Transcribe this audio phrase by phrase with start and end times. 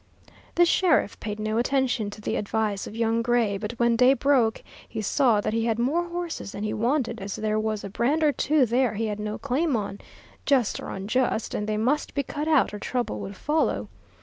[0.55, 4.63] The sheriff paid no attention to the advice of young Gray, but when day broke
[4.89, 8.23] he saw that he had more horses than he wanted, as there was a brand
[8.23, 9.99] or two there he had no claim on,
[10.43, 13.89] just or unjust, and they must be cut out or trouble would follow.